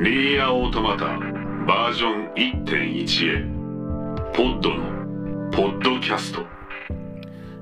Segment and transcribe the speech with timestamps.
[0.00, 1.06] ニアオートマタ
[1.66, 3.42] バージョン1.1へ。
[4.32, 6.57] ポッドのポッドキャスト。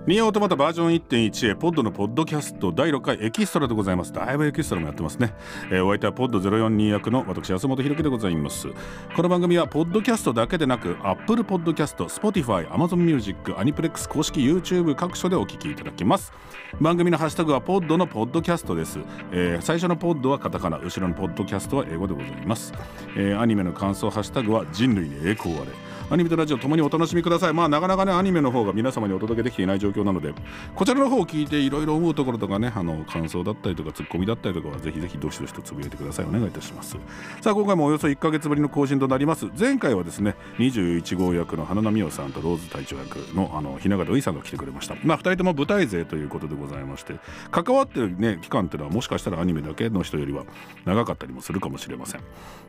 [0.07, 4.13] ニーオートマタバージョン1.1へポッドのポッドキャスト第6回エキストラでございます。
[4.13, 5.35] だいぶエキストラもやってますね、
[5.69, 8.69] えー、お相手はポッド042役の私安本博樹でございます。
[9.17, 16.33] この番組はポッドキャストだけでなく Apple Podcast、Spotify、Amazon Music、アニプレックス公式 YouTube 各所でお聞きいただきます。
[16.81, 19.01] 番組のハッシュタグはポッドのポッドキャストです、
[19.33, 22.73] えー、最初のポッドはカタカナ後ろのポッドキャストは英語でございます、
[23.17, 25.96] えー、アニメの感想ハッシュタグは人類に栄光あれ。
[26.09, 27.53] アニメとラジオともにお楽しみください。
[27.53, 30.35] まあなかなかねアニメの方が皆様にお届けできていない状況なので
[30.77, 36.27] こちらの方を聞いていろいろ思うところとかねあの感想だったりとかツッコミだったりとかはぜひぜひどしどしとつぶやいてください。
[36.27, 36.97] お願いいたします。
[37.41, 39.47] さあ今回もおよそ1か月ぶりの更新となります。
[39.59, 44.95] 前回はですね21号役の花名美桜さんとローズ隊長役のあの雛形ういさんが来てくれました。
[45.03, 47.17] まあ2人とも舞台勢ということでございまして
[47.51, 50.45] 関わってるね期間っていうのはもしかしたらアニメだけの人よりは
[50.85, 52.21] 長かったりもするかもしれません。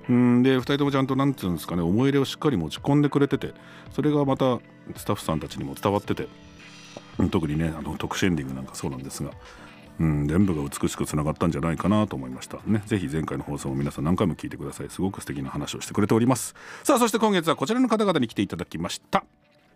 [0.10, 3.54] うんで2人ともちゃんとなんていうんですかね思い入れをしっかり持ち込んでくれてて
[3.94, 4.60] それれがまた
[4.96, 6.28] スタッフさんたちにも伝わってて
[7.32, 9.32] 特にねあの特殊エンディングなんかそうなんですが、
[10.00, 12.60] うん、全部が美しくつながったんじゃないかなと思いました。
[12.66, 14.90] ねぜひ前回の放送も皆さん何回も聞いてください。
[14.90, 16.55] すごく素敵な話をしてくれております。
[16.84, 19.24] さあそして今月はこちらの方々に来ていただきました。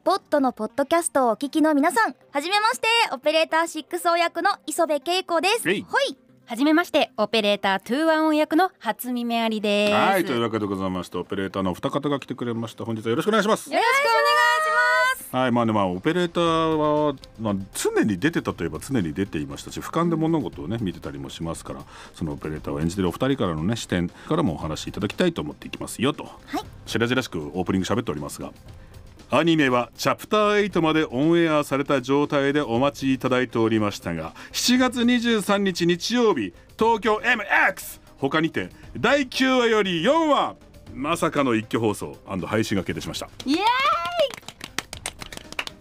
[0.03, 2.87] ポッドのポッドキャストをお聞きの皆さんはじめまして。
[3.13, 5.63] オペレーター6ク役の磯部恵子です。
[5.63, 9.93] ほいはじめましてオペレータートゥーワンオン役の初見めありです。
[9.93, 12.83] はいというわけでございましてオペレーターのお二方が来てくれました。
[12.83, 13.71] 本日はよろしくお願いします。
[13.71, 14.25] よろしくお願い
[15.15, 15.35] します。
[15.37, 28.51] はいまあねまあオペレーターは、まあ、常に出てたといえば常に出ていましたし俯瞰で物事をね見てたりもしますからそのオペレーターを演じてるお二人からのね視点からもお話しいただきたいと思っていきますよと、はい、しらじらしくオープニング喋っておりますが
[29.33, 40.57] アニメはチャプター8までオンエアされた状態でお待ちいただいておりましたが7月23日日曜日東京 MX 他にて第9話より4話
[40.93, 43.29] まさかの一挙放送配信が決定しました。
[43.45, 43.61] イエーイ！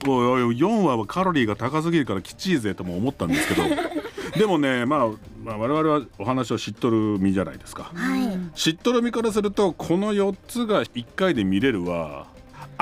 [0.07, 3.65] もう4話はカロリーが高すぎるからきちいぜとも思ったんですけど
[4.39, 5.09] でもね、まあ、
[5.43, 12.29] まあ我々はお話を知っとる身じゃないですか、はい、知っとる身からするとこの4つが1回で見れるは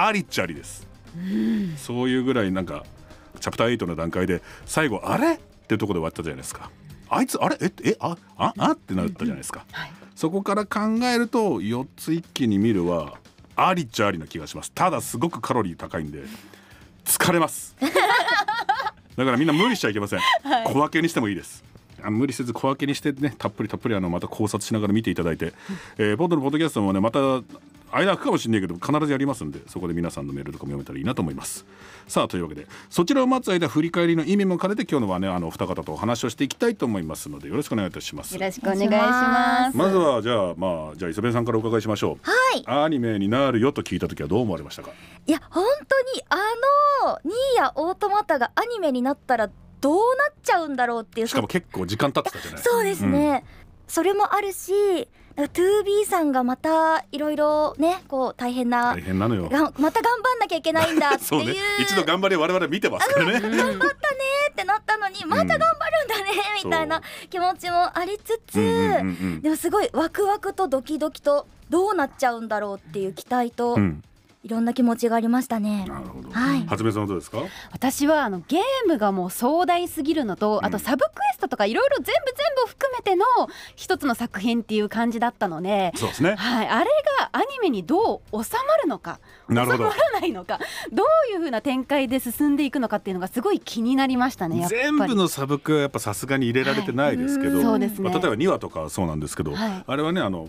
[0.06, 0.86] ありっちゃありです、
[1.16, 2.84] うん、そういうぐらいなんか
[3.40, 6.70] チャプター8の段階で最後あれっていうところで終わったじゃないですか。
[7.10, 7.56] あいつあれ？
[7.60, 13.14] ええあああってなったじゃないですか、はい、そこから考えると4つ一気に見るは
[13.56, 14.72] ありっちゃありな気がします。
[14.72, 16.24] ただすごくカロリー高いんで
[17.04, 17.76] 疲れます。
[19.16, 21.64] だからみんな無理しちゃいけません、はい、小分けにしてもいいです
[22.04, 25.52] 無理せず小分けにしてねたっぷりたっぷりあのまた考察しながら見ていただいて、
[25.98, 27.42] えー、ポッドのポッドキャストもねまた
[27.90, 31.64] 間空くかもしれないけど必ずやりますんでそこで皆さんのメールとかも読めたらいいなと思います。
[32.06, 38.34] さあというわけでそちらを待つ間振り返りの意味も兼ねて今日のはねあの二方とお話をしていきたいと思いますのでよろしくお願いいたします。
[38.34, 39.76] よろしくお願いします。
[39.76, 42.18] まずはじゃあまあじゃあ磯部さんからお伺いしましょう。
[42.22, 42.64] はい。
[42.66, 44.90] アニメになるよと聞いた時はどう思われましたか
[45.26, 46.36] いや本当にあ
[47.04, 49.50] のニーヤオートマタがアニメになったら
[49.80, 50.00] どうな
[50.30, 51.26] っちゃうんだろうっていう。
[51.26, 52.62] しかも結構時間経ってたじゃない。
[52.62, 53.48] そうですね、うん。
[53.86, 54.72] それもあるし
[55.36, 59.48] 2B さんがまたいろいろねこう大変な大変なのよ。
[59.50, 61.46] また頑張んなきゃいけないんだっていう。
[61.46, 63.40] ね、一度頑張り我々見てますからね。
[63.40, 63.88] 頑張ったね
[64.50, 66.32] ってなったのにまた頑張るんだね、
[66.64, 67.00] みたいな
[67.30, 68.54] 気持ちもありつつ、
[69.42, 74.02] でもすごいワクワクとドキドキとどうなっちゃうんだろうっていう期待と、うん
[74.44, 75.84] いろんな気持ちがありましたね。
[75.88, 76.30] なるほど。
[76.30, 76.66] はい。
[76.66, 77.38] はじめさんどうですか？
[77.72, 82.14] 私はあのゲームがもう壮大すぎるのと、あとサブクエストとかいろいろ全部全
[82.64, 83.24] 部含めての
[83.74, 86.36] 一つの作品っていう感じだったので、そうですね。
[86.36, 86.68] はい。
[86.68, 89.90] あれがアニメにどう収まるのか、なるほど。
[89.90, 90.60] 収まらないのか、
[90.92, 94.66] どういう風な展開で進んでいくのかっていうのがすごい気になりましたね。
[94.68, 98.08] 全部のサブクはやっぱさすがに入れられてないですけど、はい、そうですね。
[98.08, 100.48] まあ、例えば2話とかそうなんですけど、はい、あれはねあの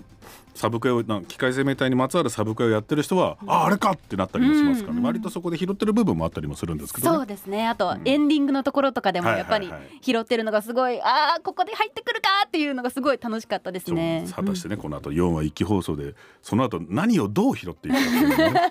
[0.55, 7.67] サブクエを機械生命体にまつわるサブクエをやってる人は、うん、ああれかってなったりもしますから、ね、割とそこで拾ってる部分もあったりもするんですけど、ね、そうですね。
[7.67, 9.71] あと、エンディングのところとかでもやっぱり
[10.01, 14.25] 拾ってるのがすごい、ああここで入ってくるかっていうのがすごい楽しかったですね。
[14.35, 18.61] 果たしてね、この後4話一気放送でその後何をどう拾っていくかね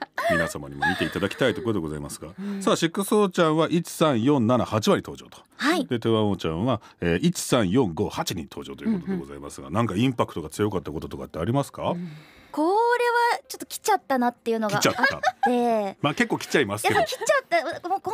[0.30, 12.10] 皆様にも見ていただきたいところでございますが、うん、さあシックスオーちゃんは13478話登場と、はい、でトゥーワンオーちゃんは、えー、13458話登場ということでございますが、うんうん、なんかインパクトが強かったこととかってありますか、うん。
[12.50, 15.96] これはちょっと来ちゃったなっていうのがあって。
[16.02, 17.00] まあ結構来ちゃいますけど。
[17.04, 17.88] 来ちゃった。
[17.88, 18.12] もう本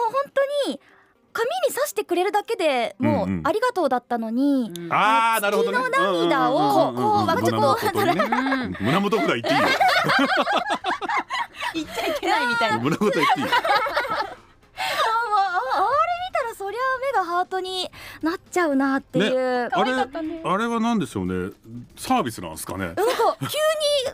[0.66, 0.80] 当に
[1.32, 4.84] 紙に刺してくれるだけでもうありがとうだったのに、うん。
[4.84, 9.68] うん、ああなるほど、ね、の涙をこうわちこう胸元ぐらい言っていいよ
[11.74, 12.78] 言っちゃいけないみたいな。
[12.78, 13.52] 胸元言っていいよ。
[15.74, 15.88] あれ
[16.28, 17.90] 見たらそりゃ目がハー当に
[18.22, 21.52] なっちゃうなっていう、ね、あれあれは何でしょうね。
[21.96, 22.86] サービスなんですかね。
[22.86, 23.02] なんか
[23.40, 23.48] 急に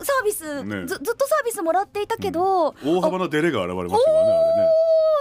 [0.05, 4.69] サービス、ね、ずずっとサービスもらっていたけど、うん、大幅なデレが現れましたからねあれね。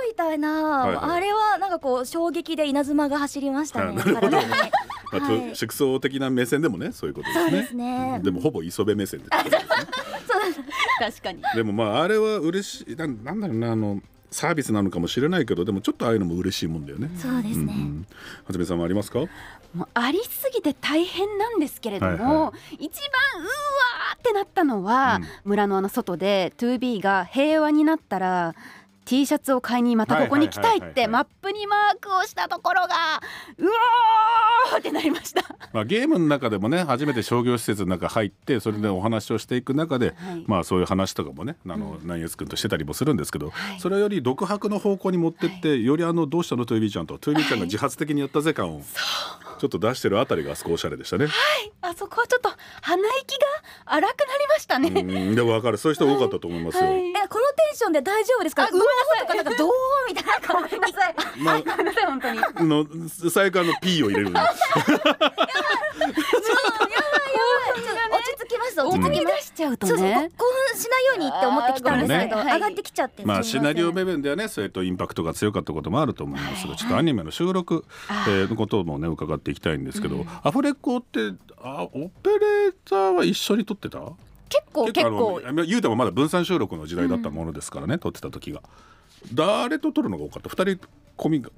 [0.09, 3.97] みたいな、はいはい、あれはなんかこう衝撃で稲妻が走りましたね。
[4.01, 5.33] あと、は。
[5.53, 7.51] い、縮小的な目線でもねそういうことですね。
[7.51, 8.15] ですね。
[8.17, 9.31] うん、でもほぼ磯部目線で、ね、
[11.01, 11.43] 確かに。
[11.55, 14.01] でもまああれは嬉しいななんだろうなあの
[14.31, 17.11] サービスなのかもしれないけどでもちょっとああいうのも嬉しいもんだよね。
[17.17, 17.73] そうですね。
[18.45, 19.21] はじめさんもありますか？
[19.75, 23.01] もうありすぎて大変なんですけれども、はいはい、一
[23.35, 28.55] 番うわーってなったのは、うん、村のあの外で 2B が平和になったら
[29.09, 32.89] T シャツを買いにまたここに来たいってマップにマークをしたところが
[33.57, 35.43] うわーってなりました。
[35.73, 46.67] まあゲームの中でもね初めて商業施設の中入ってそれでお話をしていく中で、はい、まあそういう話とかもねあの、うん、ナイエス君としてたりもするんですけど、はい、それより独白の方向に持ってって、はい、よりあのどうしたの？
[46.67, 48.83] トゥービーちゃんとトゥービーちゃんが自発的にやったぜ感を、
[49.59, 51.29] ちょっと出してるあたりがあそこおしゃれでしたね。
[51.29, 52.51] はい、あそこはちょっと
[52.83, 53.47] 鼻息が
[53.87, 54.91] 荒くなりましたね。
[55.35, 56.85] でもわかる、そういう人多かったと思いますよ。
[56.85, 58.69] はい、え、このテンションで大丈夫ですか？
[58.71, 59.71] うわーとかなんかどう？
[60.09, 60.33] みたいな。
[60.49, 61.15] ごめんなさい。
[61.39, 62.41] まあ、ごめんなさい本当に。
[62.69, 62.87] の
[63.31, 64.31] 最初の P を入れる。
[64.31, 64.39] 落
[68.25, 68.81] ち着きます。
[68.81, 70.31] 落ち着き出しちゃうとね。
[70.37, 73.25] 興奮しないようにって思ってきたんですけど、上がってきちゃって。
[73.25, 84.01] まあシナリオ部分ではね、それとインパクトが強かったこともあると思いますが、ちょっとアニメの収録のこともね伺っていきたいんですけど、アフレコってあオペレーターは一緒に撮ってた？
[84.49, 88.63] 結構結構言うてもまだ分散収録の時代だったものですからね、撮ってた時が。
[89.35, 90.49] 誰と撮るのが多かった？
[90.49, 91.51] 二人込みが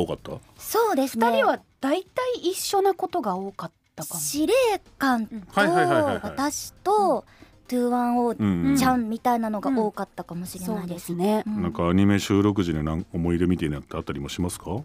[0.00, 0.32] 多かった？
[0.58, 1.18] そうです。
[1.18, 1.26] ね。
[1.28, 4.54] 二人は大体一緒なことが多かったかも司令
[4.98, 7.24] 官と私と
[7.68, 11.14] トゥーワンオーちゃんみたいなのが多かったかもしれないです。
[11.14, 14.64] ね、なんかアニメ収録時になん思い出みたいなのあったりもしますか？
[14.74, 14.82] ど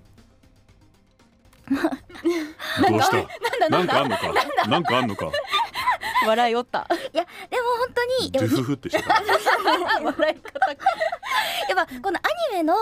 [1.70, 3.70] うした？
[3.70, 4.34] なんかあんのか？
[4.68, 5.32] なんかあんのか？
[6.28, 6.88] 笑いおった。
[7.14, 9.14] いやでも本当にドゥフフってした。
[10.04, 10.76] 笑い方や
[11.74, 12.22] っぱこのア
[12.54, 12.76] ニメの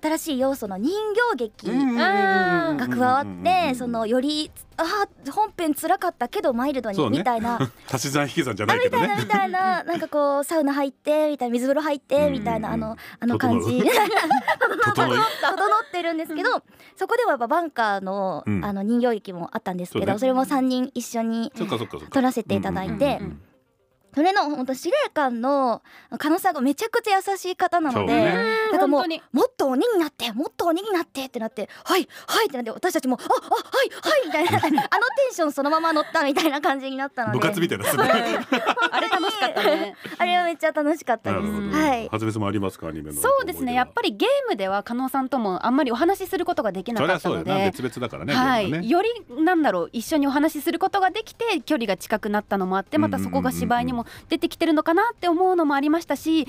[0.00, 0.92] 新しい要素の人
[1.34, 7.58] 形劇が加わってそのよりあ本編辛かったけどマイルドにみたいな。
[7.90, 9.16] 足し算引き算じゃないけどね。
[9.18, 13.82] みたいななんかこうサウナ入ってみたいな水風呂入ってみたいなあのあの感じ。
[13.82, 16.62] 整ってるんですけど
[16.96, 21.52] そこではやっぱバンカーのあの人形劇もあったんですけどそれも3人一緒に
[22.10, 23.20] 撮らせていただいて。
[24.18, 25.80] それの本当司令官の
[26.18, 28.34] 加納さんがめちゃくちゃ優しい方なので、ね、
[28.72, 34.82] だからもうもっと鬼になってもっと鬼になってってなってはいはいってなって私たちもああはいはいみたいな。
[34.90, 37.38] あのテンションそのまま乗ったみたいな感じになったので。
[37.38, 37.90] 部活みたいな、ね、
[38.90, 39.94] あれ楽しかったね。
[40.18, 41.46] あれはめっちゃ楽しかったです。
[41.46, 42.88] はいはずめさんもありますか？
[42.88, 43.20] アニメの。
[43.20, 43.74] そうですね。
[43.74, 49.08] やっぱりゲームでは加納さんともあんまりお話しすることができなかったので別々だからねはい、ね、より
[49.44, 56.46] なんだろう一緒にお話しすることができて距離が近くなったのもあってまたそこが芝居にも出てきてるのかなって思うのもありましたし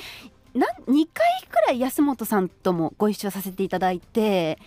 [0.53, 4.57] な2回くらい安本さんともご一緒させていただいて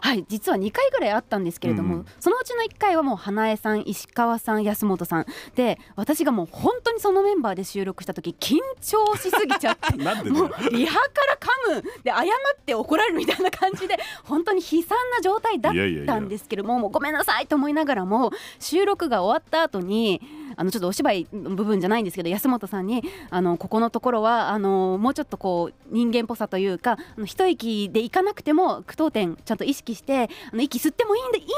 [0.00, 5.26] はい実は2回ぐらいあったんですけれども、うん、そのうちの1回はもう花江さん石川さん安本さん
[5.56, 9.96] で私がもう本当にそのメンバーで収録した時緊張しすぎちゃって
[10.30, 11.36] もうリハから
[11.74, 12.24] 噛むで謝っ
[12.64, 15.72] て怒られるみたいな感じで本当に悲惨な状態だっ
[16.06, 18.30] たんですけどももうごめんなさいと思いながらも
[18.60, 20.20] 収録が終わった後に
[20.56, 31.48] あのちょっとお芝居の部分じゃないんですけど安本さんにあのここのところはあのもうちょっとこう人間っぽさというかあの一息でいかなくても句読点ちゃんと意識してあの息吸ってもいいんだいいん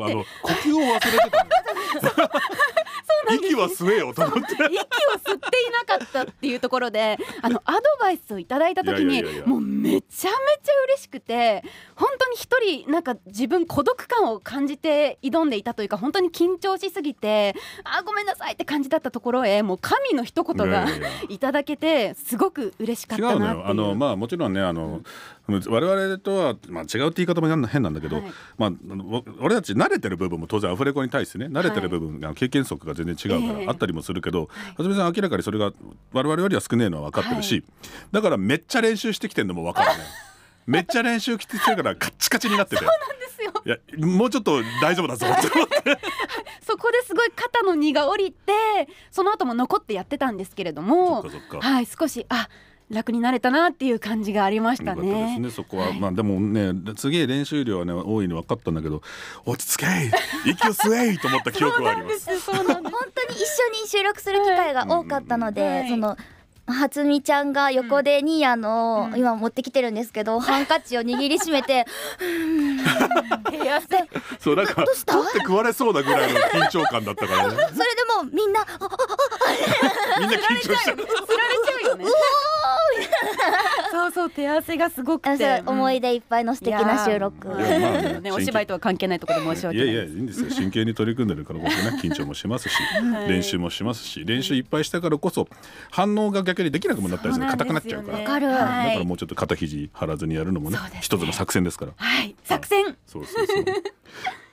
[0.00, 0.28] だよって。
[0.42, 1.08] 呼吸を忘れて
[2.10, 4.54] た息は吸えよと思って。
[4.54, 11.62] 息を吸っていなかったっていうところであのアドバイスをいただいた時にもうめちゃめちゃ嬉しくて
[11.94, 17.54] 本当に一人なんか自分孤独感を感じて挑んでいたというか本当に緊張しすぎて
[17.84, 20.86] あごめんなさいって感じだったところへもう神の一言が
[21.28, 23.66] いただけてすごく嬉しかったなっていう。
[23.66, 25.02] あのまあもちろんねあの、
[25.48, 28.72] 我々とは、まあ、違うって言い方も変なんだけど、はい、まあ、
[29.40, 35.72] 俺たち慣れてる部分も当然アフレコに対してね慣れてる部分が、経験則が全然違うからあったりもするけど、はじめさん明らかにそれが
[36.12, 37.64] 我々よりは少ねえのは分かってるし、はい、
[38.12, 40.04] だからめっちゃ練習してきてるのも分かるね。
[40.66, 42.82] めっちゃ練習してるからカッチカチになってて。
[42.84, 43.52] そうなんですよ。
[43.64, 45.98] いやもうちょっと大丈夫だぞって思って。
[46.76, 48.52] そこですごい肩の荷が下りて
[49.10, 51.24] その後も残ってやってたんですけれども
[51.60, 52.48] はい少しあ
[52.90, 55.40] 楽になれたなっていう感じがありましたね。
[55.40, 59.02] ねそこは、はい、まあでもねすげえ練習量はね多いの分かったんだけど
[59.44, 59.86] 落ち着け
[60.44, 62.52] 息を吸えと思った記憶はあります。
[62.52, 66.16] 本当に一緒に収録する機会が多かったので、はい、その
[66.66, 71.86] 初美ちゃんが横でニーヤの、今持ってきてるんですけど、 ハンカチを握りしめて
[74.40, 75.14] そうなんかどうした？
[75.14, 77.54] 取って食われそうなぐらいの緊張感だったからね。
[77.54, 77.74] それで
[78.16, 78.66] もみんな
[80.18, 80.96] みんな緊張しちゃう
[82.04, 82.14] よね
[83.90, 90.50] そうそう手汗がすごくあて思い出いっぱいの素敵な収録いやまあねねお芝居とは関係ないところで申し訳ないいやいやいいんですよ。
[90.50, 93.28] 真剣に取り組んでるからこそね緊張もしますし、はい。
[93.28, 95.48] 練習もしますし練習いっぱいしたからこそ
[95.90, 98.92] 反応が逆にできなくもなったりする硬くなっちゃうから、わかるだはい。
[98.94, 101.92] からもうちょっと肩肘張らずにやるのもね一つの作戦ですから。
[101.96, 102.34] はい。
[102.44, 102.96] 作戦。
[103.06, 103.64] そうそうそう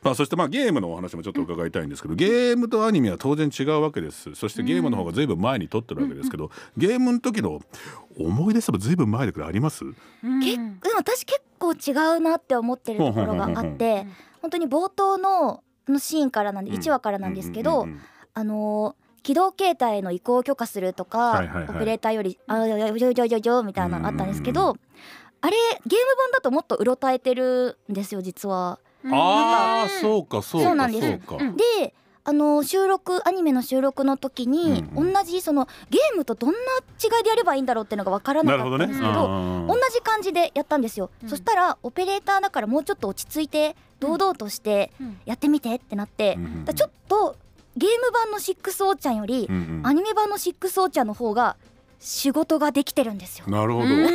[0.04, 4.36] まあそしてまあゲームのお話もちょっと伺いたいんですけどゲームとアニメは当然違うわけです。
[4.36, 7.62] そしてゲームの方がずいぶん前に撮ってるわけですけど、ゲームの時の
[8.20, 9.86] 思い出さばずいぶん前だけどあります？
[10.44, 14.06] けでも私結構違うなって思ってるところがあって
[14.42, 16.78] 本当に冒頭ののシーンからなんで、うん。
[16.78, 18.02] 1話からなんですけど、うんうんうん
[18.36, 21.76] あのー起動形態への移行を許可するとか、はいはいはい。
[21.78, 24.76] オペレーターより「あよよよよよよ」みたいなのあったんですけど、
[25.40, 25.56] あれ
[25.88, 28.80] ゲーム版だともっとうろたえてるんですよ実は。
[29.12, 31.08] ああそうかそうかそうなんです。
[31.08, 31.44] そうか。
[31.44, 31.58] うん。
[31.58, 31.94] で
[32.26, 35.10] あの収録アニメの収録の時に、うん。
[35.10, 36.58] う同じそのゲームとどんな
[37.04, 41.30] 違いでやればいいんだろうっていうのが分からなかったんですけどうん同じ感じでやったんですよ、うん。
[41.30, 45.18] そしたらオペレーターだからもうちょっと落ち着いて堂々としてうん。
[45.26, 47.36] やってみてってなって、うんうちょっと
[47.76, 49.88] ゲーム版のシックスオーちゃんより、うんうん。
[49.88, 51.58] アニメ版のシックスオーちゃんの方が
[52.00, 53.48] 仕事ができてるんですよ。
[53.48, 54.08] なるほど、うん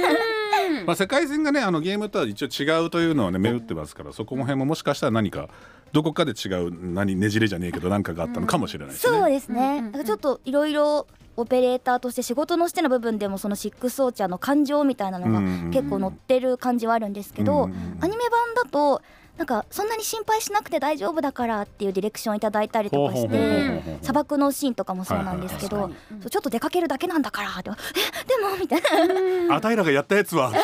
[0.89, 5.51] まあ、世界線がねあのゲームとは一応違うというのはね目打ってますからそこの辺ももしかしたら何か
[5.93, 9.19] どこかで違う何ねじれじゃねえけど何かがあったのかもしれないですね。
[9.19, 9.93] そうですね、うんうんうん。
[9.93, 15.41] だからちょっといろいろオペレーターとして仕事のしての部分でもそのシックスオーちゃんの感情みたいなのが
[15.71, 17.99] 結構乗ってる感じはあるんですけど、うんうんうん。
[18.01, 19.03] アニメ版だと
[19.39, 25.91] なんかそんなに心配しなくて大丈夫だからっていうディレクションいただいたりとかして砂漠のシーンとかもそうなんですけど
[26.29, 29.57] ちょっと出かけるだけなんだからってえでもみたいな。
[29.57, 30.59] あたいらがやったやつはって？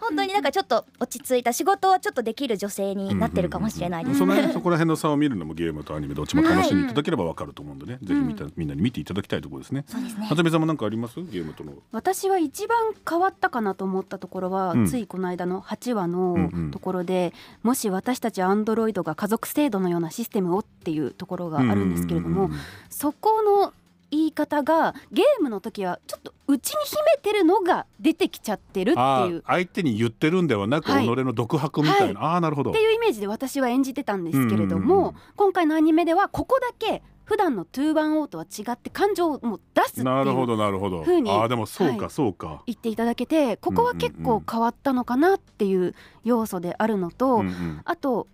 [0.00, 9.84] 本当になんかちょっと落ち着いた仕事はちょっとできる女性になってるかもしれないですその辺そこら辺の差を見るのもゲームとアニメどっちも楽しんでいただければわかると思うんでね、ぜひみたみんなに見ていただきたいところですね。
[9.86, 10.26] そうですね。
[10.26, 11.14] はつみさんも何かあります？
[11.16, 11.74] ゲームとの。
[11.92, 12.78] 私は一番
[13.08, 14.86] 変わったかなと思ったところは、うん。
[14.86, 22.50] ついこの間の8話のうんうんところで、もし私たちアンドロイドが家族制度のようなシステムをっていうところがあるんですけれども、
[22.90, 23.72] そこの
[24.12, 29.38] 言い方がゲームの時はちょっと内に秘めてるのが出てきちゃってるってあいう。
[29.38, 31.06] ー相手に言ってるんではなく、はい。
[31.06, 32.70] 己の独白みたいな、ああなるほど。
[32.70, 41.00] っていうイメージで私は演じてたんですけれども、今回のアニメではここだけ普段のトゥーバンオーとは違って感情をもう出すっていうなるほどなるほど。
[41.00, 42.10] 風にああでもそうか、はい。
[42.10, 47.42] そうか、言っていただけてここは結構変わったのかなっていう要素であるのと、
[47.84, 48.26] あと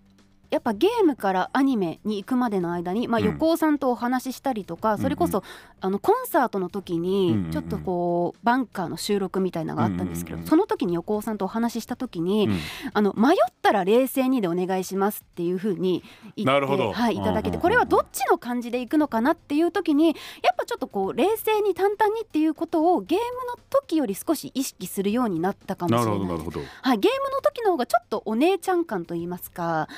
[0.51, 3.27] やっぱゲームからアニメに行くまでの間に、まあ、うん。
[3.27, 5.43] 横尾さんとお話ししたりとか、それこそ
[5.81, 7.51] あのコンサートの時うんうんにうん。
[7.51, 12.59] ちょっとこうバンカーの収録みたいなのがあったんですけど、うんうんうんその時に横尾さんとお話しした時に、うん。
[12.95, 16.03] あの迷ったら冷静にでお願いしますっていう風に
[16.37, 20.13] 言ってはい、いただけうんうんうんてこれはどっちの感じでいくのかなっていう時にや
[20.53, 26.19] っぱちょっとこう冷静に淡々にっていうことをゲームの時より少し意識するようになったかもしれない。
[26.19, 29.89] はい、ゲームの時の方がちょっとお姉ちゃん感と言いますか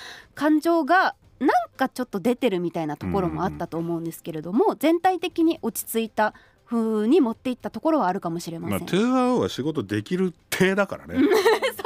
[0.41, 6.33] 感情がなんかちょっと出てるみたいなところもあったと思うんですけれども、全体的に落ち着いた
[6.71, 8.79] 風に持っていったところはあるかもしれません。
[8.79, 11.17] まあトゥーアーは仕事できる体だからね。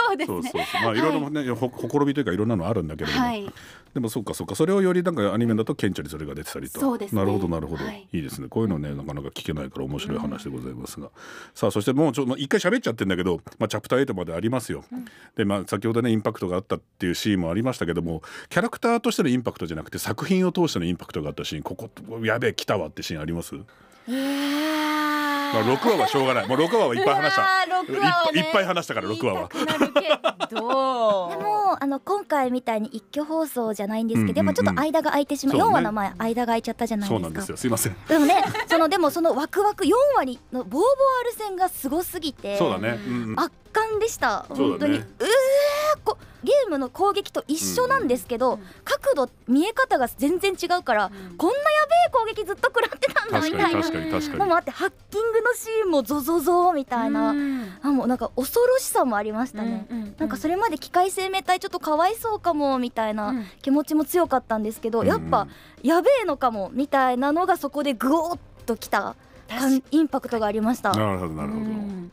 [0.07, 0.43] そうですね。
[0.43, 0.99] そうそうまあい。
[0.99, 3.51] ろいろね、ほほころびというかいろんなのあるんだけれども、はい、
[3.95, 6.81] でもそうかそうかそれをよりなんかアニメだと顕著にそれが出てたりと。
[6.81, 7.19] そうですね。
[7.19, 8.07] なるほどなるほど、はい。
[8.13, 8.49] い、いですね。
[8.49, 11.11] こういうのねなかなか聞けないから面白い話でございますが、
[11.55, 14.85] さあそしてもうちょまあ一回喋っちゃってんだけど、まあ、チャプター8までありますよ、
[15.37, 21.91] でまあ先ほどねインパクトがあったっていうシーンもありましたけどもキャラクターとしてのインパクトじゃなくて作品を通してのインパクトがあったシーンここ
[22.25, 23.55] やべえ来たわってシーンあります、
[24.07, 26.49] まあ、6話はしょうがない。
[26.49, 27.43] もう6話はいっぱい話した。
[27.43, 29.49] うわー6話はねいっぱいいっぱい話したから6話は。
[30.49, 35.73] でもあの今回みたいに一挙放送じゃないんですけど、やっぱちょっと間が空いてしまう、そうね。
[35.73, 37.25] 4話の前間が空いちゃったじゃないですか。
[37.25, 37.57] そうなんですよ。
[37.57, 37.97] すいません。
[38.09, 40.83] でもねそのでもそのワクワク4話にのボーボー
[41.21, 43.37] アル戦がすごすぎてそうだね、うん
[43.75, 44.47] うん圧巻でした。
[44.49, 44.99] 本当に。
[44.99, 48.61] うえーこゲームの攻撃と一緒なんですけど、うん。
[48.85, 51.37] 角度見え方が全然違うから、うん。
[51.37, 53.83] こんなやべえ攻撃ずっと食らってたんだみたいな。
[53.83, 54.51] 確かに確かに確かに。
[54.51, 57.73] もうあってハッキングのシーンもゾゾゾみたいな、うん。
[57.83, 63.47] あもうなんか恐ろしさもありましたね、うんうんなんかそれまで機械生命体ちょっとかわいそうかもみたいなうん。
[63.63, 65.49] 気持ちも強かったんですけど、うんやっぱ
[65.83, 69.17] やべえのかもみたいなのがそこでグオッときた
[69.49, 70.93] 感インパクトがありました。
[70.93, 72.13] なるほどなるほど、うん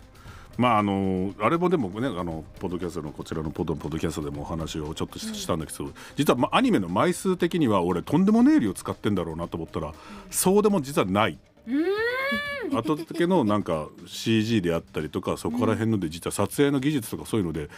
[0.58, 9.93] まああのあれもでもねあのポッドキャストのこちらのポッドポッドキャストでもお話をちょっとししたんだけど、実は、まあ、アニメの枚数的には俺とんでもねえ量使ってんだろうなと思ったら、
[10.29, 11.38] そうでも実はない。
[11.67, 12.77] うん。
[12.77, 17.70] 後付けのなんか CG であったりとかそこら辺ので実は撮影の技術とかそういうので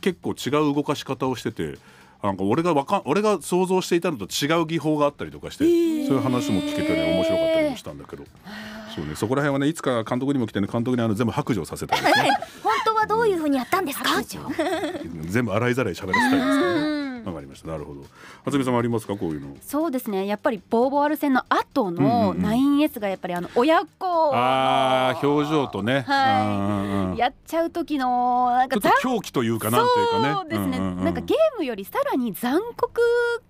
[0.00, 1.78] 結構違う動かし方をしてて。
[2.20, 5.64] なんか俺がわかん俺が想像していたのと違う技法があったりとかして、
[6.08, 8.24] そういう話も聞けてね面白かったりもしたんだけど、
[8.98, 9.14] そうね。
[9.14, 12.30] そこら辺はねいつか監督にも来てね監督にあの全部白状させたいですね
[12.62, 14.10] 本当はどういう風にやったんですか？
[15.26, 17.68] 全部洗いざらい喋らせたいですねわかりました。
[17.68, 18.04] なるほど。
[18.44, 19.14] 初見さんありますか？
[19.14, 19.54] こういうの。
[19.60, 20.26] そうですね。
[20.26, 30.34] やっぱりボーボワル戦の後の 9S がやっぱりあの親子ああ表情とね、はい、やっちゃう時のなんか狂気というかなんていうかね。
[30.34, 33.00] そうですね、なんかゲームよりさらに残酷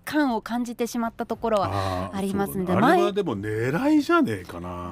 [0.03, 2.73] 感を感じてしまったところはありますんで。
[2.73, 4.91] あれはでも狙いじゃねえかな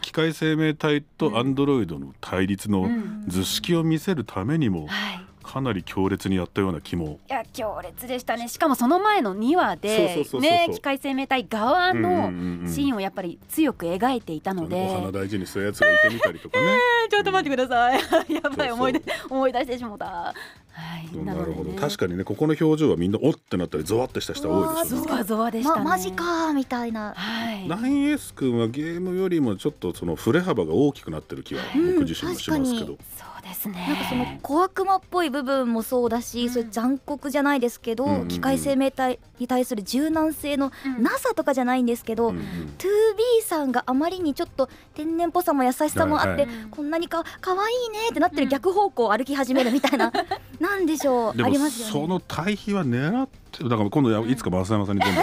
[0.00, 2.88] 機械生命体とアンドロイドの対立の
[3.28, 7.20] 図式を見せるためにも、うんはいかなり強烈にやったような気も。
[7.28, 8.48] いや強烈でしたね。
[8.48, 12.30] しかもその前の2話でね機械生命体側の
[12.66, 16.66] シーンをやっぱり強く描いていたので、お花大事にするやつがいてみたりとかね、
[17.04, 18.00] えー、ちょっと待ってください。
[18.34, 20.06] やばい思い出思い出してしもた。
[20.06, 25.22] はい、なるほど、ね、確かにねここの表情はみんなおってなったりゾワってした人多いですよね。
[25.22, 27.14] ゾワでした、ね、ま、マジかみたいな。
[27.14, 27.68] はい。
[27.68, 32.86] ナインエース君はゲームよりもちょっとその振れ幅が大きくなってる気は僕自身もしますけど。
[32.86, 33.86] そうですね。
[33.86, 50.12] なんかその小悪魔っぽい部分もそうだし、うん、それ残酷じゃないですけど、うんうん、機械生命体に対する柔軟性のなさとかじゃないんですけど、うんうん、2B さんがあまりにちょっと天然っぽさも優しさもあって、はいはい、こんなにか可愛いねってなってる逆方向を歩き始めるみたいな、
[50.58, 51.42] なんでしょう？
[51.42, 51.92] ありますよね。
[51.92, 55.20] その対比は狙ってだから今度いつか増山さんに全部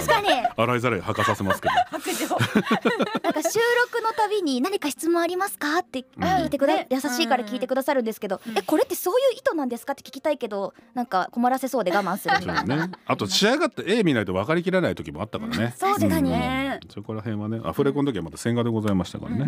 [0.58, 1.74] 洗いざらい吐かさせますけど。
[1.82, 3.60] なんか収
[3.92, 5.80] 録のたびに何か質問ありますか？
[5.80, 9.94] って聞いてくだ、うん、優しいから聞いてくださるんですけど、うん、えこれってそういう意図なんですか？
[9.94, 15.74] って聞きたいけどなんか困らせそうで我慢するみたいな、ね、あと仕上がって絵見ないと分かりきらない時もあったからね。
[15.78, 19.48] そうですね、うん、そこら辺はねアフレコの時はまた千賀でございましたからね、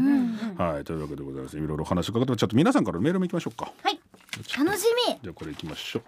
[0.58, 0.84] はい。
[0.84, 1.58] というわけでございます。
[1.58, 3.72] いろいろ話伺ってちょっと皆さんからメールもいきましょうか。
[3.84, 4.00] はい。
[4.58, 5.20] 楽しみ。
[5.22, 6.04] じゃあこれいきましょう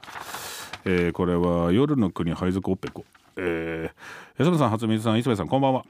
[0.86, 3.04] えー、これは夜の国配属オペコ
[3.38, 5.84] えー、安野さん、初水さん、磯部さん、こんばんは。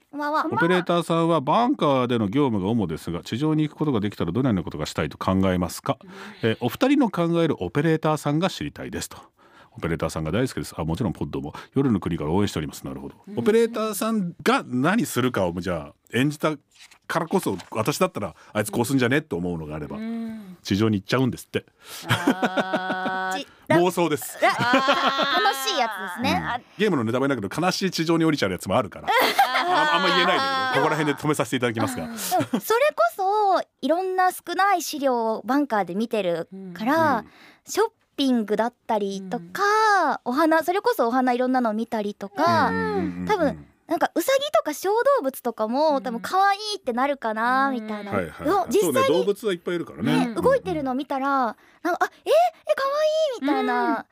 [0.52, 6.00] オペレーターさんはバンカーでの業務が主ですが、地上に行くことができたらどのようなことがしたいと考えますか？
[6.42, 9.18] えー、お二人の考えるオペレーターさんが知りたいですと。
[9.78, 10.74] オペレーターさんが大好きです。
[10.78, 12.86] あ、もちろんポッドも夜の国から応援しております。
[12.86, 13.16] なるほど。
[13.36, 16.56] オペレーターさんが何するかをじゃあ演じた
[17.08, 19.98] からこそ私だったらあいつこうすんじゃねって思うのがあれば
[20.64, 21.66] 地上に行っちゃうんですって。
[23.70, 24.38] 妄想です。
[24.42, 24.54] 楽
[25.68, 29.08] しいやつですね、うん、ゲームのネタバレだけど悲しい地上に降りちゃうやつもあるから。
[29.08, 32.16] ああんま言えないんだけどここら辺で止めさせていただきますが。
[32.18, 32.62] それこ
[33.16, 37.28] そいろんな少ない資料をバンカーで見てるから、うん、
[37.66, 42.72] ショッピングだったりとか、お花それこそお花いろんなの見たりとか、
[43.28, 51.58] 多分なんかうさぎとか小動物とかも、多分可愛いってなるかなみたいな、はいはい、実際に、動物はいっぱいいるからね、ね、動いてるの見たらなんか
[52.02, 52.32] あええ
[52.76, 52.84] 可
[53.38, 54.06] 愛いみたいな、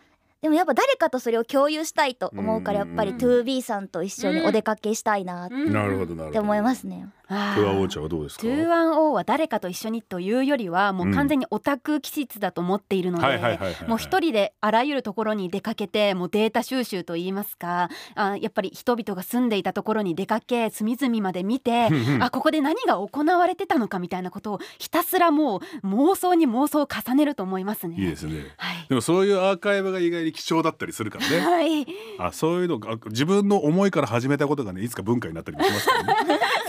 [0.43, 7.07] でもやっぱ誰かとそれを共有したいと思うからやっぱり 2B さんと一緒にお出かけしたいなって思いますね。
[7.55, 8.41] トゥーワンオーちゃんはどうですか？
[8.43, 27.95] トゥアンオーは誰かと一緒にというよりはもう完全にオタク気質だと思っているのでもう一人であらゆるところに出かけてもうデータ収集といいますかあやっぱり人々が住んでいたところに出かけ隅々まで見てあここで何が行われてたのかみたいなことをひたすらもう妄想に妄想を重ねると思いますね。
[27.97, 31.39] いいですね、はい、でもそういうアーカイブが意外に貴重だったりするからね。
[31.39, 31.85] はい、
[32.19, 36.39] あそういうの自分の思いから始めたことがねいつか文化になったりもしますからね。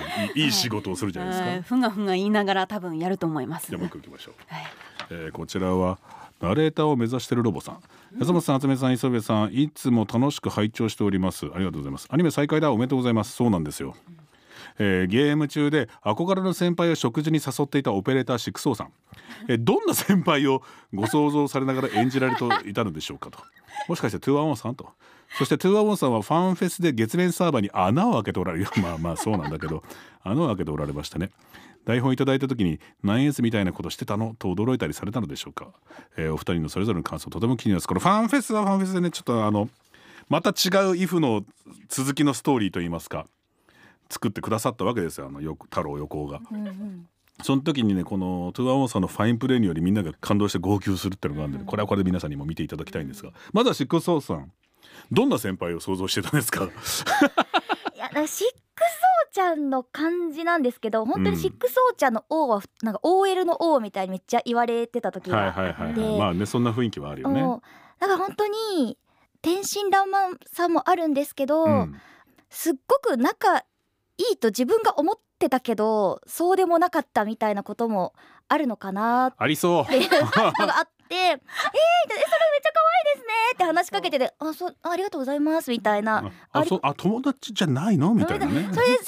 [0.00, 4.64] そうですいい仕事をするじゃないですか、はい、ふがふが言いながら多分やると思いますじゃあもう一個いきましょう、はい、
[5.10, 5.98] えー、こちらは
[6.40, 7.80] ナレーターを目指しているロボさん
[8.18, 11.46] 安元さん、初美さん、磯部さん、いつも楽しく拝聴しております。
[11.46, 12.06] ありがとうございます。
[12.10, 13.32] アニメ再開だ、おめでとうございます。
[13.32, 13.96] そうなんですよ。
[14.78, 18.92] えー、ゲーム中で憧れの先輩を食事に誘っていたオペレーターシックスオーさん、
[19.48, 23.38] えー、どんな先輩をご想像されながら演じられていたのでしょうかと。
[23.88, 24.88] もしかしてトゥーワンオーさんと。
[25.36, 28.66] そしてトゥーワンオーさんはファンフェスで月面サーバーに穴を開けておられる。
[28.82, 29.82] まあまあそうなんだけど。
[30.22, 31.30] 穴を開けておられましたね。
[31.84, 35.66] 台本いただいた時に何エースみたいなことしてたのと驚いたりされたのでしょうか、
[36.16, 37.88] えー、お二人のそれぞれの感想とても気になります。
[37.88, 39.68] このファンフェスはファンフェスでねちょっとあの
[40.30, 40.54] また違う
[40.94, 41.44] if の
[41.88, 43.26] 続きのストーリーといいますか。
[44.10, 46.40] 作ってくださったわけですよあのよ太郎横尾が。
[46.50, 47.08] うんうん。
[47.42, 54.52] その時にねこのトゥアモンさんのファインプレーによりみんなが感動して号泣するっていうのがあるんで、ね、これはこれで皆さんにも見ていただきたいんですがまずはシックスソーさん
[55.10, 56.64] どんな先輩を想像してたんですか？
[56.64, 56.68] い
[57.98, 66.00] やシックソーちゃんの感じなんですけど本当にシックソーちゃんの O はなんか OL の O みたいにめっちゃ言われてた時があって。
[66.00, 67.40] まあねそんな雰囲気はあるよね。
[67.98, 68.96] だから本当に
[69.42, 72.00] 天真爛漫さもあるんですけど、うん、
[72.48, 73.64] すっごく仲
[74.16, 78.14] いいと自分が思ってたけどそうでもなかったみたいなことも
[78.48, 79.34] あるのかな。
[79.36, 79.82] ありそう。
[79.82, 88.14] っていうのがあって「えー、えそれめっちゃ可愛いですね」って話しかけてて「あそうありがとうございます」みたいなあそうあ友達じゃないの？
[88.14, 88.52] みたいなね。
[88.52, 89.00] それで先輩で「えー、こん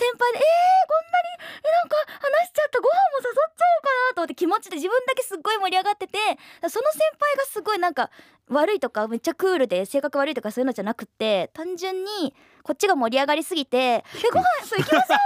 [1.12, 1.28] なに
[1.62, 8.10] えなんか話しちゃったご飯も誘っちゃおうかな」と思って気持ちで自分だけすっごい盛り上がっててその先輩がすごいなんか
[8.48, 13.78] 悪いとかめっちゃクールで性格悪いとかそういうのじゃなくて単純にこっちが盛り上がりすぎて
[14.14, 15.18] 「えご飯そう行きましょうよ!」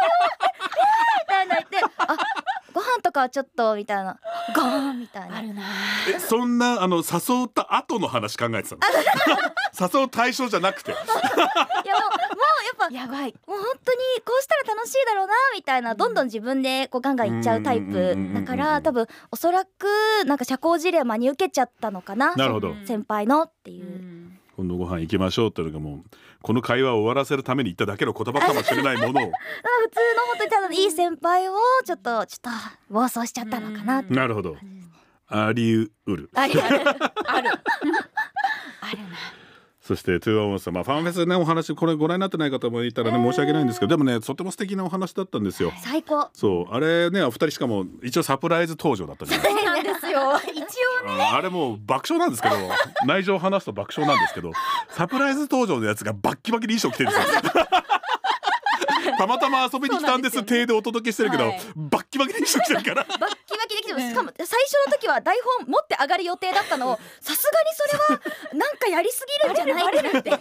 [1.20, 2.16] みたいな言って「あ
[2.72, 4.18] ご飯とかはちょっと」みたいな
[4.56, 5.36] 「ガーン」みたいな。
[5.38, 5.62] あるな
[6.08, 9.98] えそんなあの誘った後の話考えてたの？
[10.00, 11.10] 誘う対象じゃなくていやもう
[12.62, 13.34] やっぱやばい。
[13.46, 19.68] もう本当にこうしたら楽しいだろうなみたいなどんどん自分でこうガンガンいっちゃうタイプだから多分おそらく
[20.26, 22.74] なんか社交辞令真に受けちゃったのかななるほど。
[22.84, 23.84] 先輩のっていう。
[23.84, 23.88] う。
[23.88, 24.38] ん。
[24.56, 26.02] 今度ご飯行きましょうっていうのがもう
[26.42, 29.32] この会話を終わらせるために言っただけの言葉かもしれないものを。
[29.32, 32.52] 普通の本当にただいい先輩をちょっとちょっ
[32.88, 34.56] と暴走しちゃったのかなってなるほど。
[35.28, 36.28] ありうる。
[36.34, 36.80] ありある。
[37.26, 37.50] ある。
[38.80, 39.16] あるな
[39.90, 45.72] そして21Oさん、まあ、ファンフェスねお話これご覧になってない方もいたらね申し訳ないんですけどでもねとても素敵なお話だったんですよ。
[45.82, 46.28] 最高。
[46.32, 50.10] そうあれねお二人しかも一応サプライズ登場だったじゃないですか。
[50.10, 50.52] そうなんですよ。
[50.54, 52.54] 一応うんあれもう爆笑なんですけど
[53.04, 54.52] 内情を話すと爆笑なんですけど
[54.90, 57.79] サプライズ登場のやつがバッキバキに衣装着てるんですよ。
[59.20, 61.60] たまたま遊びに来たんですそうなんでお届けしてるけど、はい。
[61.76, 63.04] バッキバキに衣装着てるから。
[63.20, 64.08] バッキバキできてます。
[64.08, 68.20] しかも最初の時は台本持って上がる予定だったのをさすがにそれは
[68.54, 70.40] なんかやりすぎるんじゃないってなってね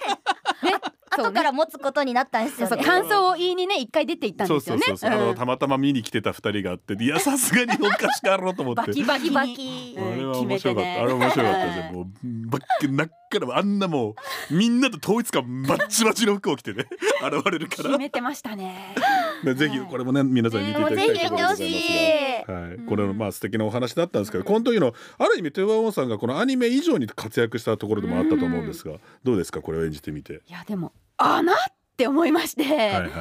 [1.09, 4.81] 後から持つことになったんですそうそうよね感想を言いにね一回出て行ったんですよね。
[4.87, 8.81] そうそうそう、あのたまたま見に来てた二人があっていやさすがにおかしかろうと思って。
[8.81, 10.99] バキバキバにキあれは面白かった、てね。
[11.01, 12.05] あれは面白かったですねもう
[12.49, 14.15] バックなっからあんなも
[14.51, 16.85] うみんなと統一感バッチバチの服を着てね
[17.21, 18.95] 現れるか決らめてましたね。
[19.43, 22.28] ね ぜひこれもね皆さんに見ていただきたいところでございますが。
[22.51, 29.61] はい、これのまあ素敵なお話だったんですけど、この時のある意味トゥーワンオンさんがこのアニメ以上に活躍したところでもあったと思うんですが、どうですか？
[29.61, 30.41] これを演じてみて。
[30.47, 31.55] いやでもあなっ
[31.97, 33.11] て思いまして、はいはい。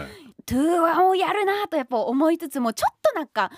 [0.46, 3.50] トゥーワンをやるなとやっぱ思いつつもちょっとなんか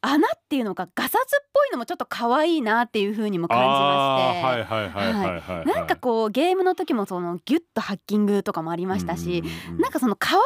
[0.00, 4.40] 穴っていうのがガサツっぽいのもちょっと可愛いなっていう風にも感じまして。
[4.40, 5.66] あーはいはいはいはいはい、はい。
[5.66, 9.42] なんかこうゲームの時もそのギュッとハッキングとかもありましたし、
[9.78, 10.44] なんかその可愛さ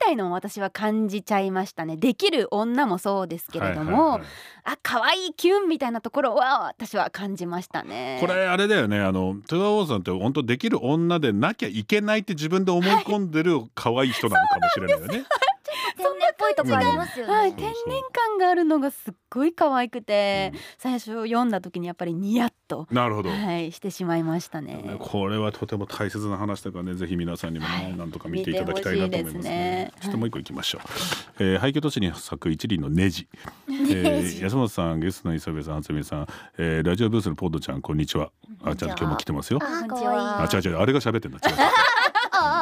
[0.00, 4.28] みたいのも私は感じちゃいましたねできる女もそうですけれども、はいはいはい
[4.64, 15.24] あ可愛いキュンみたいなところは私は感じましたねこれあれだよねあの21Oさんって本当できる女でなきゃいけないって自分で思い込んでる可愛い人なのかもしれないよね。
[15.96, 17.74] 天然っぽいとこありますよね、はい、天然
[18.12, 20.60] 感があるのがすっごい可愛くて、うん。
[20.78, 23.30] 最初読んだ時にやっぱりニヤッと、なるほど。
[23.30, 24.96] はい、してしまいましたね。
[24.98, 27.96] これはとても大切な話だからねぜひ皆さんにもね、はい。
[27.96, 29.52] なんとか見ていただきたいなと思いますね。
[29.52, 29.92] ね。
[29.98, 30.82] そしてもう一個いきましょう、
[31.38, 33.28] えー、廃墟都市に咲く一輪のネジ、
[33.68, 36.26] えー、安本さんゲストの磯部さん初見さん、
[36.58, 38.30] えー、ラジオブースのポッドちゃんこんにちは。
[38.64, 39.58] あちゃん今日も来てますよ。
[39.62, 41.38] あ違う違うあれが喋ってんだ。
[41.38, 41.72] 違うあ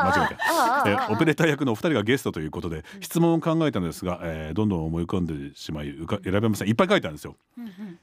[0.05, 6.69] 間違えたああえーオペレーター役のお二人がゲストということで質問を考えたのですが、えーどんどん思い浮かんでしまい選べません。
[6.69, 7.37] いっぱい書いてあるんですよ。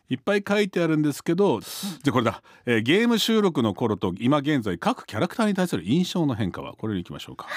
[0.10, 7.48] いっぱい書いてあるんですけどじゃあこれだ、えーゲーム収録の頃と今現在各キャラクターに対する印象の変化はこれに行きましょうか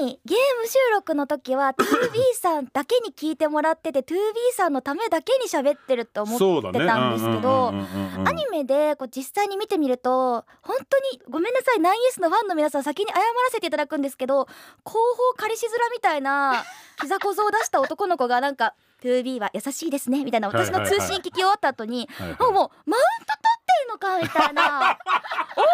[0.00, 4.16] にゲーム収録の時は 2B さんだけに聞いてもらってて 2B
[4.52, 14.46] さんのためだけに喋ってると思ってたんですけどアニメでこう実際に見てみると本当にごめんなさい 9S のファンの皆さん先に謝らせていただくんですけど
[14.84, 14.98] 後方
[15.36, 16.64] 彼氏面みたいな
[17.00, 22.38] 膝小僧を出した男の子がなんか 2B は優しいですねみたいな私の通信聞き終わった後にはいはい。
[22.40, 24.98] もうもうマウント取ってるのかみたいな。
[25.56, 25.64] おい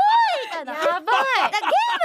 [0.47, 0.73] みたいな。
[0.75, 1.51] やばい。
[1.51, 1.96] ゲーム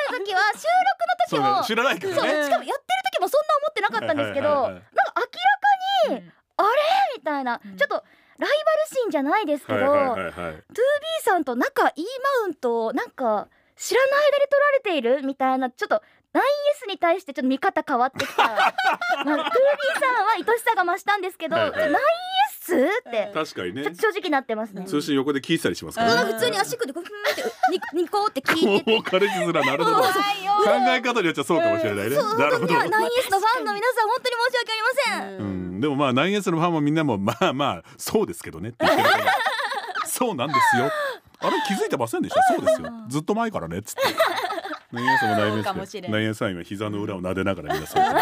[1.38, 4.82] 時もね知らないかそうらねしかもやってる時もそんな思ってなかったんですけど、なんか
[5.16, 5.22] 明
[6.10, 6.24] らかに
[7.18, 7.78] みたいな、うん。
[7.78, 8.04] ちょっと
[8.38, 8.52] ライバル
[8.90, 10.32] 心じゃないですけど、はいはいはいはい。
[10.32, 10.62] 2B
[11.24, 12.06] さんと仲いい
[12.42, 16.02] マウントをなんか知らない間で取られているみたいなちょっと
[16.34, 21.80] 9S に対してちょっと見方変わってきた、まあ、2B さんは愛しさが増したんですけど、はいはい。
[21.80, 21.92] 9S
[22.66, 23.32] って。
[23.34, 23.84] 確かにね。
[23.96, 24.84] 正直なってますね。
[24.86, 26.04] 通信横で聞いてたりしますか？
[26.04, 27.42] らね普通に足組んでこうふんって
[27.96, 28.92] にニコって聞いてて。
[28.92, 30.04] もう彼氏面なるほど考
[30.90, 32.16] え方によっちゃそうかもしれないね。
[32.16, 32.38] なるほど。
[32.38, 35.38] 本当に 9S のファンの皆さん本当に申し訳ありません。
[35.38, 35.44] う
[35.78, 39.34] ん、でもまあ 9S のファンもみんなもまあまあそうですけどねって言ってるから。
[40.06, 40.92] そうなんですよ。
[41.44, 42.44] あれ気づいてませんでした？
[42.54, 42.90] そうですよ。
[43.10, 44.02] ずっと前からねっつって。
[44.94, 48.16] 9S もそうかも 9S でしれない 9S さん今膝の裏を撫でながら皆さん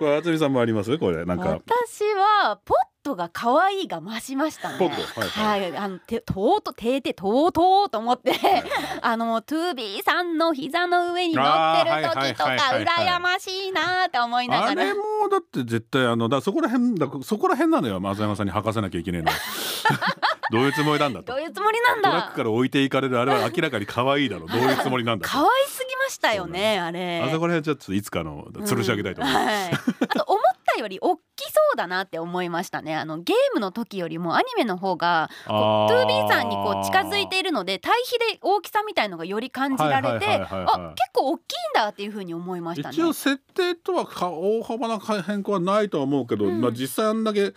[0.00, 0.96] これ渥美さんもあります？
[0.98, 1.50] これなんか。
[1.50, 4.78] 私はポットが可愛いが増しましたね。
[4.78, 5.02] ポッド
[5.42, 8.32] はいはい、あのてとうとていてとうとうと思って、
[9.02, 14.70] あのトゥービーさんの膝の上に乗ってる時とか羨ましいなって思いながら。
[14.70, 14.94] あれ。
[14.94, 19.30] もだって絶対あのだそこら辺だそこら辺なのよ松山さんに履かせなきゃいけないの
[20.50, 21.32] どういうつもりなんだと。
[21.32, 22.36] どういうつもりなんトラックだ。
[22.38, 24.48] から置いていかれるあれは明らかに可愛いだろう。
[24.48, 25.32] どういうつもりなんだと。
[25.32, 27.20] 可愛すぎましたよねあれ。
[27.20, 32.96] あそこら辺はちょっといつかの吊るし上げたいと思います、はい、あと思ったより大きそうだなって思いましたね。
[32.96, 36.00] あのゲームの時よりもアニメの方がこうあー。
[36.04, 47.52] 2B さんにこう近づいているので対比で大きさみたいのがより感じられてあ結構大きいんだっていう風に思いましたね一応設定とはか大幅な変更はないとは思うけど、うんまあ実際あんだけ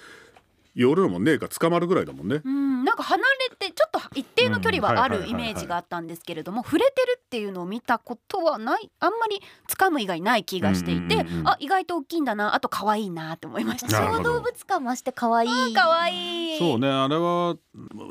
[0.75, 2.41] 寄るのもねえか捕まるぐらいだもんね。
[2.43, 11.47] うん、なんか離れてちょっと一定の距離はあるイメージがあったんですけれども触れてるっていうのを見たことはないあんまり掴む以外ない気がしていて、うんうんうんうん。
[11.47, 13.99] あ意外と大きいんだなあと可愛いなって思いました。
[13.99, 14.29] なるほど。
[14.31, 15.49] 小動物感増して可愛い。
[15.73, 16.59] 可愛い。
[16.59, 17.55] そうねあれは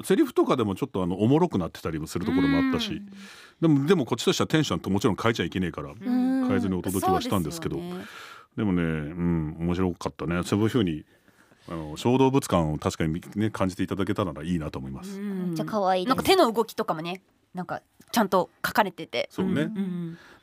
[0.05, 3.03] セリフとかでもちょっとあのおもろくなってたりもするところもあったし、
[3.61, 5.97] でもでもこっちとしてはテンションともちろん変えちゃいけねえから、ん。
[6.49, 7.77] 変えずにお届けはしたんですけど。
[8.57, 10.43] でもねうん面白かったね。
[10.45, 11.05] そういうふうに
[11.69, 15.19] あの小動物感を確かにね感じていただけたならいいなと思います。
[15.19, 15.47] うん。
[15.49, 16.07] めっちゃ可愛い。
[16.07, 17.23] なんか手の動きとかもね
[17.55, 19.29] なんかちゃんと書かれてて。
[19.31, 19.71] そうね。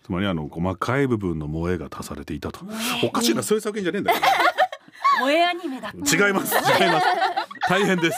[0.03, 2.61] つまりあの細かい部分の萌えが足されていたと。
[3.03, 4.19] おかしいなそういう作品じゃねえんだよ
[5.17, 5.89] 萌えアニメだ。
[5.91, 6.55] 違います。
[6.55, 7.07] 違います。
[7.67, 8.17] 大変です。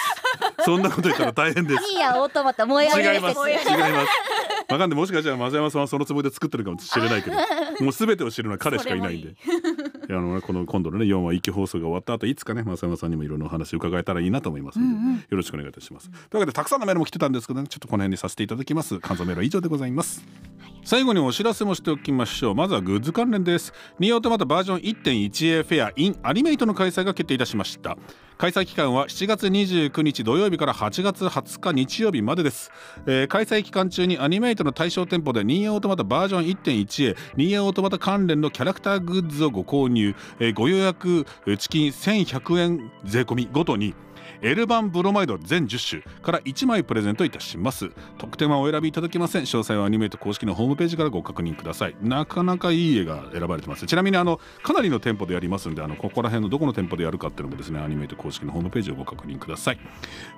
[0.63, 1.83] そんなこと言ったら大変です。
[1.91, 3.49] いいやオートマタ燃え上げ違います。
[3.49, 4.31] 違います。
[4.71, 4.97] わかんない。
[4.97, 7.35] もしかしたら松山さんはそのつもりで作ってるかもしれないけど
[7.83, 9.35] もう全てを知るのは彼しかいないんで
[10.15, 14.85] あのねこの今度のね4話一期放送が終わった後いつかね松山さんにもいろんなお話を伺えたらいいなと思いますの
[15.17, 18.99] で、よろしくお願いいたします、というわけでたくさんのメールも来てたんですけどねちょっとこの辺にさせていただきます。
[18.99, 20.23] 感想メールは以上でございます
[20.83, 22.55] 最後にお知らせもしておきましょう。
[22.55, 23.71] まずはグッズ関連です。
[23.99, 27.97] ニーオートマタバージョン 1.1A フェア in アニメイトの開催が決定いたしました。
[28.39, 32.71] 開催期間は7月29日土曜日から8月20日日曜日までです、
[33.05, 41.27] えー開催期間中にアニメイトの対象店舗でニーオートマタバージョン 1.1A ニーオートマタ関連のキャラクターグッズをご購入、えーご予約
[41.59, 43.93] チキン1100円税込みごとに
[44.41, 47.91] L 版ブロマイド全10種から1枚プレゼントいたします。
[48.17, 49.43] 特典はお選びいただけません。
[49.43, 51.95] 詳細はアニメイト公式のホームページからご確認ください。
[52.01, 53.85] なかなかいい絵が選ばれてます。
[53.85, 59.79] ちなみにあのかなりの店舗でやりますんであのここら辺のどこの店舗でやるかっていうのもですねアニメイト公式のホームページをご確認ください。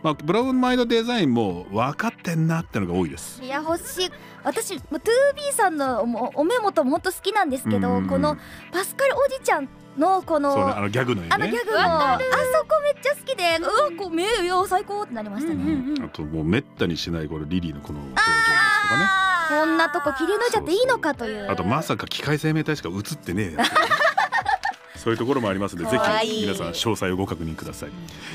[0.01, 3.41] まあブロマイドデザインも分かってんなってのが多いです。
[3.43, 4.11] いや欲しい。
[4.43, 6.03] 私もう 2B さんの
[6.35, 8.37] おお目元も本当好きなんですけど、この
[8.71, 11.29] パスカルおじちゃんのこのそうねあのギャグの絵ね。
[11.31, 16.03] あのギャグもあそこめっちゃ好きでうわこう目よ最高ってなりましたね、うんうんうん。
[16.03, 19.23] あともうめったにしないこのリリーのこの表情ですとかね。
[19.49, 21.49] こんなとこ切り抜いちゃっていいのかという。
[21.49, 23.77] あとまさか機械生命体しか映ってねえやつ、ね、
[25.03, 27.89] そういうところもありますので ぜひ皆さん詳細をご確認ください、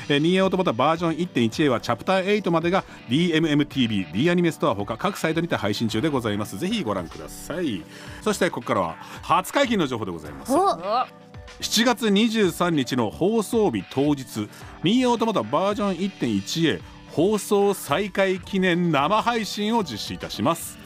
[0.07, 6.59] えー、ニーオートマタバージョン 1.1A はチャプター8までが DMMTV、D アニメストアほか各サイトにて配信中でございます。
[6.59, 7.83] ぜひご覧ください。
[8.21, 10.53] そしてここからは初解禁の情報でございます。
[10.53, 11.28] お
[11.61, 14.47] 7月23日の放送日当日
[14.81, 20.79] ニーオトマタバージョン 1.1A 放送再開記念生配信を実施いたします。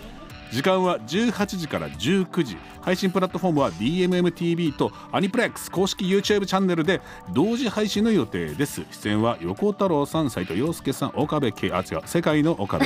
[0.51, 2.57] 時間は18時から19時。
[2.81, 7.01] 配信プラットフォームは DMMTV とアニプレックス公式 YouTube チャンネルで
[7.33, 8.81] 同時配信の予定です。
[8.91, 12.85] 出演は横太郎さん斉藤洋介さん岡部圭あ違う世界の岡部、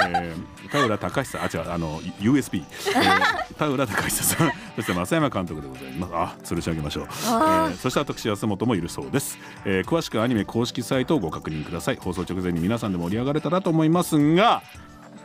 [0.00, 4.52] えー、田浦隆久あ違うあの USB、えー、 田浦隆久さん。
[4.76, 6.12] そして増山監督でございます。
[6.14, 7.76] あ吊るし上げましょう、えあー。
[7.76, 11.96] そして私安本もいるそうです、えー詳しくはアニメ公式サイトをご確認ください。
[11.96, 14.62] 放送直前に皆さんで盛り上がれたらと思いますが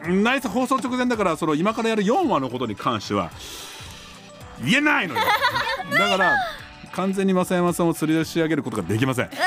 [0.08, 3.30] ナイス放送直前だからその今からやる4話のことに関しては
[4.64, 5.22] 言えないのよ。
[5.92, 6.36] だから
[6.94, 9.26] 完全に増山さんを吊り上げることができません。
[9.26, 9.38] あー残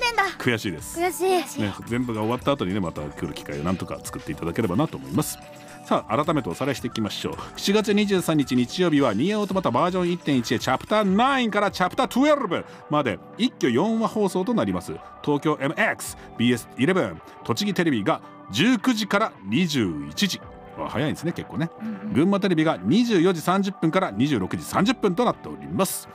[0.00, 0.24] 念だ。
[0.38, 1.12] 悔しいです、悔
[1.46, 1.62] しい。
[1.62, 5.38] ね、全部が終わった後にねまた来る機会をなんとか作っていただければなと思います。
[5.84, 7.34] さあ改めておさらいしていきましょう。
[7.34, 14.92] 7月23日日曜日はニーオートマタバージョン1.1へチャプター9からチャプター12まで一挙4話放送となります。
[15.22, 20.40] 東京 MXBS11 栃木テレビが19時から21時。
[20.76, 21.70] あ早いんですね結構ね。
[22.12, 26.08] 群馬テレビが24時30分から26時30分となっております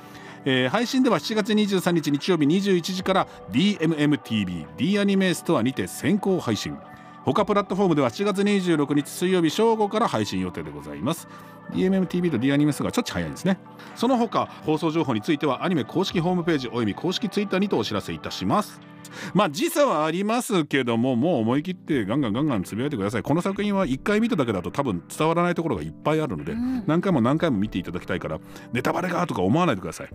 [0.46, 6.78] えー配信では7月23日日曜日21時から DMMTV D アニメストアにて先行配信。
[7.26, 11.28] 他プラットフォームでは7月26日水曜日正午から配信予定でございます。
[11.72, 13.60] DMMTV と D アニメスがちょっと早いですね。
[13.96, 18.80] その他放送情報についてはアニメ公式ホームページおよび公式ツイッターにとお知らせいたします。
[19.34, 23.24] まあ時差はありますけどももう思い切ってガンガンガンガンつぶやいてください。
[23.24, 28.40] この作品は1回見ただけだと多分伝わらないところがいっぱいあるので、うん、何回も何回も見ていただきたいから
[28.74, 30.10] ネタバレがとか思わないでください。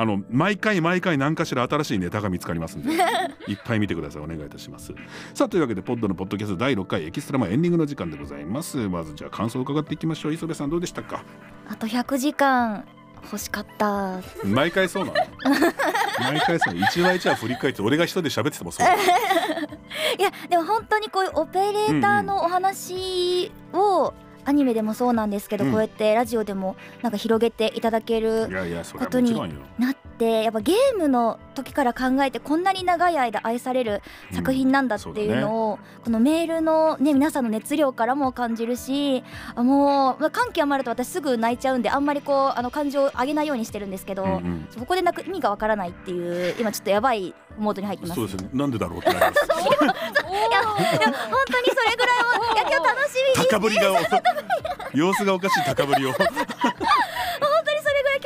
[0.00, 2.90] あの毎回毎回何かしら新しいネタが見つかりますんで
[3.48, 4.22] いっぱい見てください。
[4.22, 4.92] お願いいたします。
[5.34, 8.88] さあというわけでポッドのポッドキャスト第6回エキストラマエンディングの時間でございます。
[8.88, 10.32] まずじゃあ感想を伺っていきましょう。
[10.32, 11.24] 磯部さんどうでしたか？
[11.68, 12.84] あと100時間
[13.30, 14.20] 欲しかった。
[14.44, 15.16] 毎回そうなの？
[16.32, 18.86] 毎回そう一話一話振り返って俺が一人で喋っててもそう
[20.18, 24.12] いやでも本当にこういうオペレーターのお話を、
[24.44, 28.48] アニメでもそうなんですけど、うん、こうやってラジオでもなんか広げていただける
[28.98, 29.34] ことに
[29.78, 34.02] なってやっぱゲームの時から考えてこんなに長い間愛される
[34.32, 48.20] 作品なんだっていうのを、うんね、このメールの、ね、皆さんの熱量からも感じるしあもう、まあ、感極まると私すぐ泣いちゃうんであんまりこうあの感情を上げないようにしてるんですけど、うんうん、そこで泣く意味がわからないっていう今ちょっとやばいモードに入ってます。
[48.20, 48.50] そうですね。
[48.52, 49.42] なんでだろうって いや本当にそ
[51.88, 53.82] れぐらいもいや今日楽しみに高ぶりが
[54.94, 56.12] 様子がおかしい高ぶりを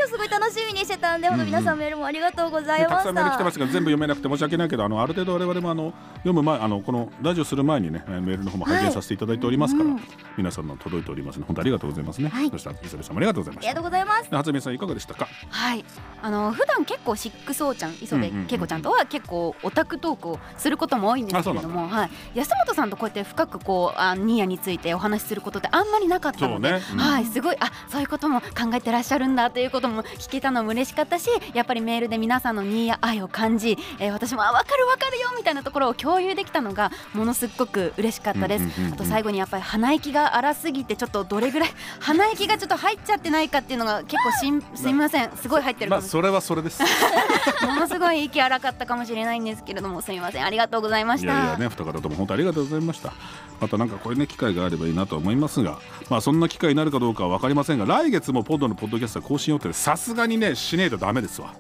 [0.03, 2.97] 今日すごい楽しみにしてたんで、本当皆さんメールもありがとうございました。
[2.97, 10.03] たくさんメール来てますが、全部読めなくて申し訳ないけど、あのある程度我々もあの読む前、あのこのラジオする前にね、メールの方も拝見させていただいておりますから、はい、
[10.37, 12.31] 皆さんの届いておりますの、本当ありがとうございますね。
[12.31, 13.71] はい、そした磯部さんもありがとうございました。
[13.71, 14.29] ありがとうございます。
[14.35, 15.29] 初見さんいかがでしたか？
[15.51, 15.85] はい、
[16.21, 45.31] あの普段結構シックソーちゃん、磯部恵子ちゃんとは結構オタクトークをすることも多いんですけれども、はい、安本さんとこうやって深くこうあニーヤについてお話しすることってあんまりなかったので、ねうん、はい、すごいあそういうことも考えてらっしゃるんだということも聞けたのも嬉しかったしやっぱりメールで皆さんのニーヤ愛を感じ、えー、私もあ分かる分かるよみたいなところを共有できたのがものすごく嬉しかったです、あと最後にやっぱり鼻息が荒すぎてちょっとどれぐらい 鼻息がちょっと入っちゃってないかっていうのが結構しんすみません。
[45.37, 46.83] すごい入ってるかもそれはそれです。
[47.63, 50.45] ものすごい息荒かったかもしれないんですけれどもすみません。
[50.45, 51.33] ありがとうございました。
[51.33, 53.13] いやいやね二方とも本当ありがとうございました
[53.63, 55.79] またなんかこれね機会があればいいなと思いますが
[56.11, 61.55] まあそんな機会になるかどうかは分かりませんが来月もポッドのポッドキャスト更新予定でさすがにねしねえとダメですわ。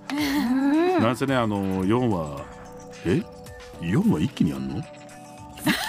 [1.00, 2.44] なんせねあの4話
[3.06, 3.22] え
[3.80, 4.82] ？4話一気にやんの？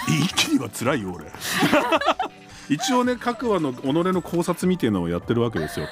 [0.08, 1.26] 一気には辛いよ俺。
[2.70, 5.86] 一応ね各話の己の考察みたいのをやってるわけですよ。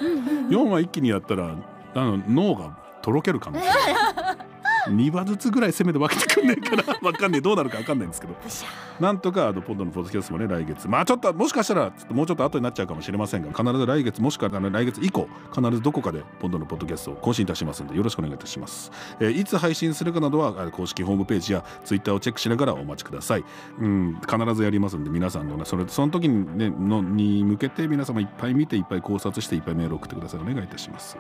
[0.51, 1.57] 4話一気にやったら
[1.95, 3.67] あの脳がとろける可能性。
[4.91, 7.41] 2話ずつぐらい攻めて分けてくんねんから分かんねえ。
[7.41, 8.35] どうなるか分かんないんですけど
[9.01, 10.89] なんとかあのポッドのポッドキャストもね来月。
[10.89, 23.45] まあちょっともしかしたらちょっともうちょっと後になっちゃうかもしれませんが必ず来月もしくは来月以降必ずどこかでポッドのポッドキャストを更新いたしますのでよろしくお願いいたします、えー、いつ配信するかなどは公式ホームページやツイッターをチェックしながらお待ちください。
[23.79, 30.41] うん必ずやりますんで皆さんのねそれその時にねのに向けて皆様いっぱい見ていっぱい考察していっぱいメール送ってください。
[30.41, 31.17] お願いいたします。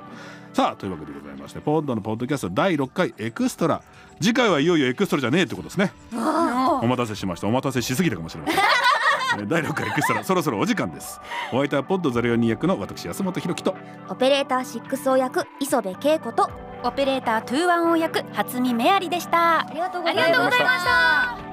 [0.52, 3.82] さあというわけでございましてポッドのポッドキャスト第6回エクストラ。
[4.20, 5.92] 次回はいよいよエクストラじゃねえってことですね。
[6.12, 7.46] お待たせしました。
[7.46, 9.48] お待たせしすぎたかもしれません。
[9.48, 11.20] 第6回エクストラそろそろお時間です。
[11.52, 13.74] お相手はポッド04役の私安本博樹と。
[14.08, 16.50] オペレーター6王役磯部恵子と。
[16.84, 19.60] オペレーター21王役初見メアリでした。
[19.60, 20.58] ありがとうございまし
[21.44, 21.51] た